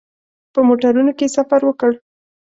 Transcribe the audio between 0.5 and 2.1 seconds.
په موټرونو کې سفر وکړ.